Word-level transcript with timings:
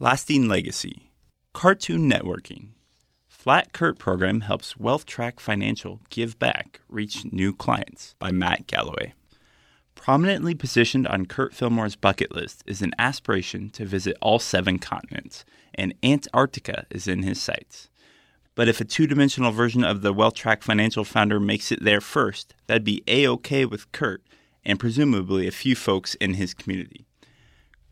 Lasting 0.00 0.46
Legacy 0.46 1.10
Cartoon 1.52 2.08
Networking. 2.08 2.68
Flat 3.26 3.72
Kurt 3.72 3.98
program 3.98 4.42
helps 4.42 4.76
Wealth 4.76 5.06
Track 5.06 5.40
Financial 5.40 5.98
give 6.08 6.38
back, 6.38 6.80
reach 6.88 7.24
new 7.32 7.52
clients 7.52 8.14
by 8.20 8.30
Matt 8.30 8.68
Galloway. 8.68 9.14
Prominently 9.96 10.54
positioned 10.54 11.08
on 11.08 11.26
Kurt 11.26 11.52
Fillmore's 11.52 11.96
bucket 11.96 12.32
list 12.32 12.62
is 12.64 12.80
an 12.80 12.92
aspiration 12.96 13.70
to 13.70 13.84
visit 13.84 14.16
all 14.22 14.38
seven 14.38 14.78
continents, 14.78 15.44
and 15.74 15.94
Antarctica 16.04 16.86
is 16.92 17.08
in 17.08 17.24
his 17.24 17.42
sights. 17.42 17.90
But 18.54 18.68
if 18.68 18.80
a 18.80 18.84
two 18.84 19.08
dimensional 19.08 19.50
version 19.50 19.82
of 19.82 20.02
the 20.02 20.12
Wealth 20.12 20.34
Track 20.34 20.62
Financial 20.62 21.02
founder 21.02 21.40
makes 21.40 21.72
it 21.72 21.82
there 21.82 22.00
first, 22.00 22.54
that'd 22.68 22.84
be 22.84 23.02
A 23.08 23.26
OK 23.26 23.64
with 23.64 23.90
Kurt 23.90 24.22
and 24.64 24.78
presumably 24.78 25.48
a 25.48 25.50
few 25.50 25.74
folks 25.74 26.14
in 26.20 26.34
his 26.34 26.54
community. 26.54 27.04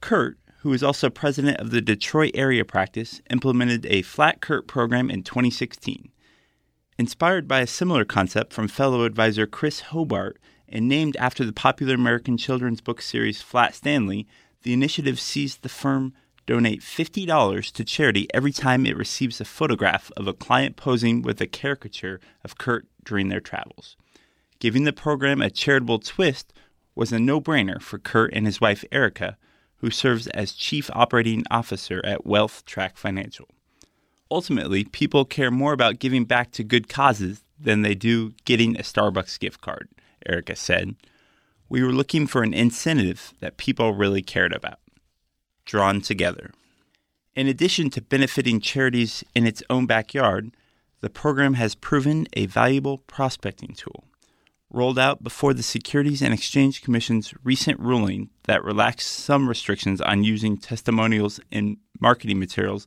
Kurt, 0.01 0.39
who 0.67 0.73
is 0.73 0.83
also 0.83 1.09
president 1.09 1.61
of 1.61 1.71
the 1.71 1.81
Detroit 1.81 2.33
area 2.35 2.65
practice, 2.65 3.23
implemented 3.31 3.87
a 3.87 4.03
Flat 4.03 4.41
Kurt 4.41 4.67
program 4.67 5.13
in 5.13 5.23
2016. 5.23 6.11
Inspired 6.99 7.47
by 7.47 7.61
a 7.61 7.69
similar 7.69 8.05
concept 8.05 8.53
from 8.53 8.67
fellow 8.67 9.05
advisor 9.05 9.47
Chris 9.47 9.79
Hobart 9.79 10.41
and 10.69 10.89
named 10.89 11.17
after 11.19 11.45
the 11.45 11.53
popular 11.53 11.95
American 11.95 12.37
children's 12.37 12.81
book 12.81 13.01
series 13.01 13.41
Flat 13.41 13.77
Stanley, 13.77 14.27
the 14.65 14.73
initiative 14.73 15.21
sees 15.21 15.59
the 15.59 15.69
firm 15.69 16.13
donate 16.47 16.81
$50 16.81 17.71
to 17.71 17.85
charity 17.85 18.27
every 18.35 18.51
time 18.51 18.87
it 18.87 18.97
receives 18.97 19.41
a 19.41 19.45
photograph 19.45 20.11
of 20.17 20.27
a 20.27 20.35
client 20.35 20.75
posing 20.75 21.23
with 21.23 21.41
a 21.41 21.47
caricature 21.47 22.19
of 22.43 22.59
Kurt 22.59 22.89
during 23.05 23.29
their 23.29 23.39
travels. 23.39 23.97
Giving 24.59 24.83
the 24.83 24.93
program 24.93 25.41
a 25.41 25.49
charitable 25.49 26.01
twist 26.01 26.53
was 26.97 27.13
a 27.13 27.21
no 27.21 27.41
brainer 27.41 27.81
for 27.81 28.01
Kurt 28.01 28.33
and 28.33 28.47
his 28.47 28.61
wife 28.61 28.85
Erica, 28.91 29.37
who 29.79 29.91
serves 29.91 30.27
as 30.29 30.53
Chief 30.53 30.91
Operating 30.95 31.45
Officer 31.51 32.01
at 32.05 32.27
Wealth 32.27 32.65
Track 32.65 32.97
Financial. 32.97 33.49
Ultimately, 34.31 34.85
people 34.85 35.25
care 35.25 35.51
more 35.51 35.73
about 35.73 35.99
giving 35.99 36.25
back 36.25 36.51
to 36.53 36.65
good 36.65 36.89
causes 36.89 37.43
than 37.59 37.83
they 37.83 37.95
do 37.95 38.33
getting 38.45 38.77
a 38.77 38.83
Starbucks 38.83 39.39
gift 39.39 39.61
card, 39.61 39.89
Erica 40.27 40.57
said. 40.57 40.97
We 41.69 41.83
were 41.83 41.93
looking 41.93 42.27
for 42.27 42.43
an 42.43 42.55
incentive 42.55 43.35
that 43.41 43.57
people 43.57 43.95
really 43.95 44.23
cared 44.23 44.53
about. 44.53 44.81
Drawn 45.65 46.01
together. 46.01 46.53
In 47.35 47.47
addition 47.47 47.91
to 47.91 48.01
benefiting 48.01 48.61
charities 48.61 49.23
in 49.35 49.47
its 49.47 49.63
own 49.69 49.87
backyard, 49.87 50.53
the 51.01 51.11
program 51.11 51.55
has 51.55 51.75
proven 51.75 52.27
a 52.33 52.47
valuable 52.47 52.99
prospecting 52.99 53.75
tool 53.75 54.05
rolled 54.71 54.99
out 54.99 55.23
before 55.23 55.55
the 55.55 55.63
Securities 55.63 56.23
and 56.23 56.35
Exchange 56.35 56.83
Commission's 56.83 57.33
recent 57.45 57.79
ruling 57.81 58.31
that 58.45 58.65
relaxed 58.65 59.09
some 59.09 59.49
restrictions 59.49 60.01
on 60.01 60.25
using 60.25 60.57
testimonials 60.57 61.41
in 61.51 61.79
marketing 62.01 62.39
materials, 62.39 62.87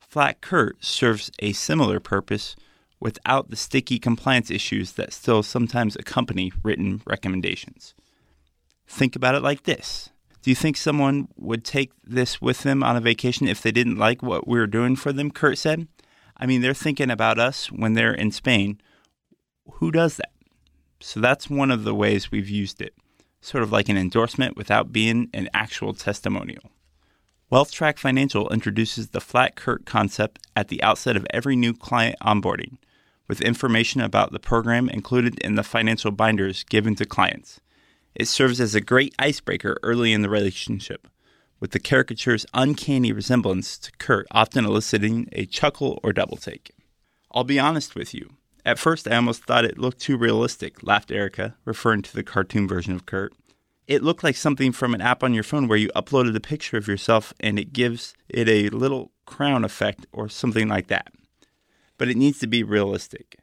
Flat 0.00 0.40
Kurt 0.40 0.82
serves 0.82 1.30
a 1.38 1.52
similar 1.52 2.00
purpose 2.00 2.56
without 3.00 3.50
the 3.50 3.56
sticky 3.56 3.98
compliance 3.98 4.50
issues 4.50 4.92
that 4.92 5.12
still 5.12 5.42
sometimes 5.42 5.96
accompany 5.96 6.52
written 6.62 7.02
recommendations. 7.06 7.94
Think 8.86 9.14
about 9.14 9.34
it 9.34 9.42
like 9.42 9.64
this. 9.64 10.10
Do 10.42 10.50
you 10.50 10.56
think 10.56 10.76
someone 10.76 11.28
would 11.36 11.64
take 11.64 11.92
this 12.02 12.40
with 12.40 12.62
them 12.62 12.82
on 12.82 12.96
a 12.96 13.00
vacation 13.00 13.46
if 13.46 13.60
they 13.60 13.70
didn't 13.70 13.98
like 13.98 14.22
what 14.22 14.48
we 14.48 14.58
were 14.58 14.66
doing 14.66 14.96
for 14.96 15.12
them? 15.12 15.30
Kurt 15.30 15.58
said. 15.58 15.88
I 16.36 16.46
mean, 16.46 16.62
they're 16.62 16.74
thinking 16.74 17.10
about 17.10 17.38
us 17.38 17.70
when 17.70 17.94
they're 17.94 18.14
in 18.14 18.30
Spain. 18.30 18.80
Who 19.74 19.90
does 19.90 20.16
that? 20.16 20.30
So 21.00 21.20
that's 21.20 21.48
one 21.48 21.70
of 21.70 21.84
the 21.84 21.94
ways 21.94 22.30
we've 22.30 22.48
used 22.48 22.82
it, 22.82 22.94
sort 23.40 23.62
of 23.62 23.70
like 23.70 23.88
an 23.88 23.96
endorsement 23.96 24.56
without 24.56 24.92
being 24.92 25.30
an 25.32 25.48
actual 25.54 25.94
testimonial. 25.94 26.72
WealthTrack 27.50 27.98
Financial 27.98 28.48
introduces 28.50 29.08
the 29.08 29.20
flat 29.20 29.56
Kurt 29.56 29.86
concept 29.86 30.46
at 30.54 30.68
the 30.68 30.82
outset 30.82 31.16
of 31.16 31.26
every 31.30 31.56
new 31.56 31.72
client 31.72 32.16
onboarding, 32.20 32.76
with 33.26 33.40
information 33.40 34.00
about 34.00 34.32
the 34.32 34.38
program 34.38 34.88
included 34.88 35.38
in 35.38 35.54
the 35.54 35.62
financial 35.62 36.10
binders 36.10 36.64
given 36.64 36.94
to 36.96 37.06
clients. 37.06 37.60
It 38.14 38.26
serves 38.26 38.60
as 38.60 38.74
a 38.74 38.80
great 38.80 39.14
icebreaker 39.18 39.78
early 39.82 40.12
in 40.12 40.22
the 40.22 40.28
relationship, 40.28 41.08
with 41.60 41.70
the 41.70 41.78
caricature's 41.78 42.46
uncanny 42.52 43.12
resemblance 43.12 43.78
to 43.78 43.92
Kurt 43.92 44.26
often 44.30 44.64
eliciting 44.64 45.28
a 45.32 45.46
chuckle 45.46 46.00
or 46.02 46.12
double 46.12 46.36
take. 46.36 46.72
I'll 47.32 47.44
be 47.44 47.58
honest 47.58 47.94
with 47.94 48.12
you, 48.12 48.34
at 48.68 48.78
first, 48.78 49.08
I 49.08 49.16
almost 49.16 49.44
thought 49.44 49.64
it 49.64 49.78
looked 49.78 49.98
too 49.98 50.18
realistic, 50.18 50.82
laughed 50.82 51.10
Erica, 51.10 51.56
referring 51.64 52.02
to 52.02 52.14
the 52.14 52.22
cartoon 52.22 52.68
version 52.68 52.92
of 52.92 53.06
Kurt. 53.06 53.32
It 53.86 54.02
looked 54.02 54.22
like 54.22 54.36
something 54.36 54.72
from 54.72 54.92
an 54.92 55.00
app 55.00 55.24
on 55.24 55.32
your 55.32 55.42
phone 55.42 55.68
where 55.68 55.78
you 55.78 55.88
uploaded 55.96 56.36
a 56.36 56.40
picture 56.40 56.76
of 56.76 56.86
yourself 56.86 57.32
and 57.40 57.58
it 57.58 57.72
gives 57.72 58.12
it 58.28 58.46
a 58.46 58.68
little 58.68 59.10
crown 59.24 59.64
effect 59.64 60.06
or 60.12 60.28
something 60.28 60.68
like 60.68 60.88
that. 60.88 61.10
But 61.96 62.10
it 62.10 62.18
needs 62.18 62.40
to 62.40 62.46
be 62.46 62.62
realistic. 62.62 63.38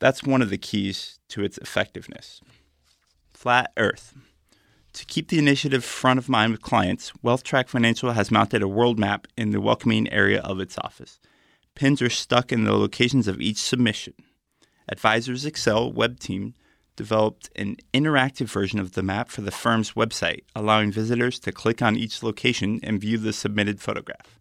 That's 0.00 0.24
one 0.24 0.42
of 0.42 0.50
the 0.50 0.58
keys 0.58 1.20
to 1.28 1.44
its 1.44 1.58
effectiveness. 1.58 2.40
Flat 3.32 3.70
Earth. 3.76 4.14
To 4.94 5.06
keep 5.06 5.28
the 5.28 5.38
initiative 5.38 5.84
front 5.84 6.18
of 6.18 6.28
mind 6.28 6.50
with 6.50 6.62
clients, 6.62 7.12
WealthTrack 7.22 7.68
Financial 7.68 8.10
has 8.10 8.32
mounted 8.32 8.64
a 8.64 8.68
world 8.68 8.98
map 8.98 9.28
in 9.36 9.52
the 9.52 9.60
welcoming 9.60 10.12
area 10.12 10.40
of 10.40 10.58
its 10.58 10.76
office. 10.78 11.20
Pins 11.76 12.02
are 12.02 12.10
stuck 12.10 12.50
in 12.50 12.64
the 12.64 12.76
locations 12.76 13.28
of 13.28 13.40
each 13.40 13.58
submission. 13.58 14.14
Advisors 14.88 15.44
Excel 15.44 15.92
web 15.92 16.20
team 16.20 16.54
developed 16.94 17.50
an 17.56 17.76
interactive 17.92 18.46
version 18.46 18.78
of 18.78 18.92
the 18.92 19.02
map 19.02 19.28
for 19.28 19.42
the 19.42 19.50
firm's 19.50 19.92
website, 19.92 20.44
allowing 20.54 20.90
visitors 20.90 21.38
to 21.40 21.52
click 21.52 21.82
on 21.82 21.96
each 21.96 22.22
location 22.22 22.80
and 22.82 23.00
view 23.00 23.18
the 23.18 23.32
submitted 23.32 23.80
photograph. 23.80 24.38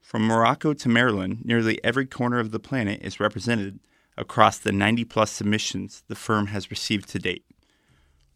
From 0.00 0.26
Morocco 0.26 0.72
to 0.72 0.88
Maryland, 0.88 1.42
nearly 1.44 1.82
every 1.84 2.06
corner 2.06 2.38
of 2.38 2.50
the 2.50 2.58
planet 2.58 3.02
is 3.02 3.20
represented 3.20 3.80
across 4.16 4.58
the 4.58 4.72
90 4.72 5.04
plus 5.04 5.30
submissions 5.30 6.02
the 6.08 6.14
firm 6.14 6.46
has 6.46 6.70
received 6.70 7.08
to 7.10 7.18
date. 7.18 7.44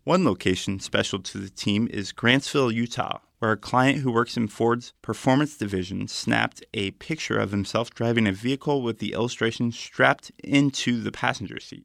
One 0.04 0.24
location 0.24 0.80
special 0.80 1.20
to 1.20 1.38
the 1.38 1.48
team 1.48 1.88
is 1.90 2.12
Grantsville, 2.12 2.74
Utah, 2.74 3.20
where 3.42 3.50
a 3.50 3.56
client 3.56 3.98
who 3.98 4.12
works 4.12 4.36
in 4.36 4.46
Ford's 4.46 4.92
performance 5.02 5.56
division 5.56 6.06
snapped 6.06 6.62
a 6.74 6.92
picture 6.92 7.36
of 7.36 7.50
himself 7.50 7.90
driving 7.90 8.28
a 8.28 8.32
vehicle 8.32 8.82
with 8.82 9.00
the 9.00 9.12
illustration 9.12 9.72
strapped 9.72 10.30
into 10.44 11.00
the 11.00 11.10
passenger 11.10 11.58
seat. 11.58 11.84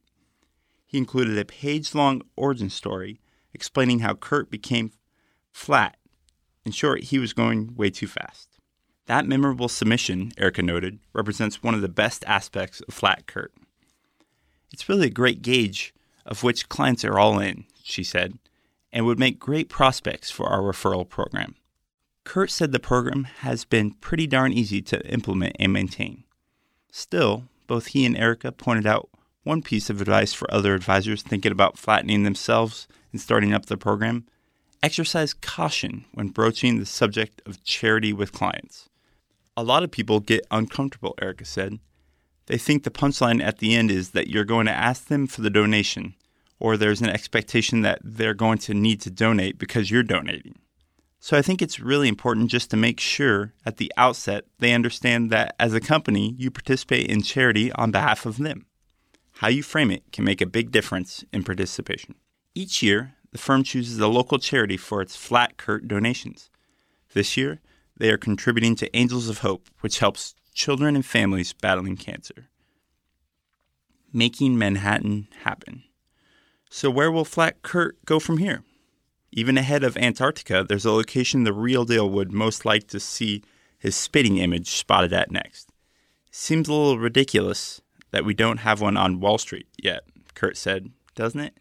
He 0.86 0.98
included 0.98 1.36
a 1.36 1.44
page 1.44 1.96
long 1.96 2.22
origin 2.36 2.70
story 2.70 3.20
explaining 3.52 3.98
how 3.98 4.14
Kurt 4.14 4.52
became 4.52 4.92
flat. 5.50 5.96
In 6.64 6.70
short, 6.70 7.02
he 7.02 7.18
was 7.18 7.32
going 7.32 7.74
way 7.74 7.90
too 7.90 8.06
fast. 8.06 8.60
That 9.06 9.26
memorable 9.26 9.68
submission, 9.68 10.30
Erica 10.38 10.62
noted, 10.62 11.00
represents 11.12 11.60
one 11.60 11.74
of 11.74 11.80
the 11.80 11.88
best 11.88 12.24
aspects 12.28 12.82
of 12.82 12.94
Flat 12.94 13.26
Kurt. 13.26 13.52
It's 14.72 14.88
really 14.88 15.08
a 15.08 15.10
great 15.10 15.42
gauge 15.42 15.92
of 16.24 16.44
which 16.44 16.68
clients 16.68 17.04
are 17.04 17.18
all 17.18 17.40
in, 17.40 17.64
she 17.82 18.04
said, 18.04 18.38
and 18.92 19.04
would 19.04 19.18
make 19.18 19.38
great 19.38 19.68
prospects 19.68 20.30
for 20.30 20.48
our 20.48 20.60
referral 20.60 21.08
program. 21.08 21.54
Kurt 22.24 22.50
said 22.50 22.72
the 22.72 22.78
program 22.78 23.24
has 23.24 23.64
been 23.64 23.92
pretty 23.92 24.26
darn 24.26 24.52
easy 24.52 24.82
to 24.82 25.06
implement 25.06 25.56
and 25.58 25.72
maintain. 25.72 26.24
Still, 26.90 27.44
both 27.66 27.88
he 27.88 28.04
and 28.04 28.16
Erica 28.16 28.52
pointed 28.52 28.86
out 28.86 29.08
one 29.44 29.62
piece 29.62 29.88
of 29.88 30.00
advice 30.00 30.32
for 30.32 30.52
other 30.52 30.74
advisors 30.74 31.22
thinking 31.22 31.52
about 31.52 31.78
flattening 31.78 32.24
themselves 32.24 32.86
and 33.12 33.20
starting 33.20 33.54
up 33.54 33.66
the 33.66 33.76
program 33.76 34.26
exercise 34.82 35.34
caution 35.34 36.04
when 36.12 36.28
broaching 36.28 36.78
the 36.78 36.86
subject 36.86 37.42
of 37.46 37.62
charity 37.64 38.12
with 38.12 38.32
clients. 38.32 38.88
A 39.56 39.62
lot 39.62 39.82
of 39.82 39.90
people 39.90 40.20
get 40.20 40.46
uncomfortable, 40.50 41.14
Erica 41.20 41.44
said. 41.44 41.78
They 42.46 42.58
think 42.58 42.84
the 42.84 42.90
punchline 42.90 43.42
at 43.42 43.58
the 43.58 43.74
end 43.74 43.90
is 43.90 44.10
that 44.10 44.28
you're 44.28 44.44
going 44.44 44.66
to 44.66 44.72
ask 44.72 45.06
them 45.06 45.26
for 45.26 45.40
the 45.40 45.50
donation 45.50 46.14
or 46.60 46.76
there's 46.76 47.00
an 47.00 47.08
expectation 47.08 47.82
that 47.82 48.00
they're 48.02 48.34
going 48.34 48.58
to 48.58 48.74
need 48.74 49.00
to 49.02 49.10
donate 49.10 49.58
because 49.58 49.90
you're 49.90 50.02
donating. 50.02 50.58
So 51.20 51.36
I 51.36 51.42
think 51.42 51.60
it's 51.60 51.80
really 51.80 52.08
important 52.08 52.50
just 52.50 52.70
to 52.70 52.76
make 52.76 53.00
sure 53.00 53.52
at 53.66 53.76
the 53.76 53.92
outset 53.96 54.44
they 54.58 54.72
understand 54.72 55.30
that 55.30 55.54
as 55.58 55.74
a 55.74 55.80
company, 55.80 56.34
you 56.38 56.50
participate 56.50 57.10
in 57.10 57.22
charity 57.22 57.72
on 57.72 57.90
behalf 57.90 58.24
of 58.24 58.38
them. 58.38 58.66
How 59.32 59.48
you 59.48 59.62
frame 59.62 59.90
it 59.90 60.04
can 60.12 60.24
make 60.24 60.40
a 60.40 60.46
big 60.46 60.70
difference 60.70 61.24
in 61.32 61.44
participation. 61.44 62.14
Each 62.54 62.82
year, 62.82 63.14
the 63.30 63.38
firm 63.38 63.62
chooses 63.62 63.98
a 63.98 64.08
local 64.08 64.38
charity 64.38 64.76
for 64.76 65.02
its 65.02 65.16
flat 65.16 65.56
Kurt 65.56 65.86
donations. 65.86 66.50
This 67.14 67.36
year, 67.36 67.60
they 67.96 68.10
are 68.10 68.18
contributing 68.18 68.74
to 68.76 68.96
Angels 68.96 69.28
of 69.28 69.38
Hope, 69.38 69.68
which 69.80 69.98
helps 69.98 70.34
children 70.54 70.94
and 70.94 71.04
families 71.04 71.52
battling 71.52 71.96
cancer. 71.96 72.48
Making 74.12 74.56
Manhattan 74.56 75.28
happen. 75.42 75.77
So, 76.70 76.90
where 76.90 77.10
will 77.10 77.24
Flat 77.24 77.62
Kurt 77.62 78.04
go 78.04 78.20
from 78.20 78.38
here? 78.38 78.62
Even 79.32 79.58
ahead 79.58 79.84
of 79.84 79.96
Antarctica, 79.96 80.64
there's 80.68 80.84
a 80.84 80.92
location 80.92 81.44
the 81.44 81.52
real 81.52 81.84
deal 81.84 82.08
would 82.08 82.32
most 82.32 82.64
like 82.64 82.88
to 82.88 83.00
see 83.00 83.42
his 83.78 83.94
spitting 83.94 84.38
image 84.38 84.70
spotted 84.70 85.12
at 85.12 85.30
next. 85.30 85.70
Seems 86.30 86.68
a 86.68 86.72
little 86.72 86.98
ridiculous 86.98 87.80
that 88.10 88.24
we 88.24 88.34
don't 88.34 88.58
have 88.58 88.80
one 88.80 88.96
on 88.96 89.20
Wall 89.20 89.38
Street 89.38 89.66
yet, 89.82 90.04
Kurt 90.34 90.56
said, 90.56 90.90
doesn't 91.14 91.40
it? 91.40 91.54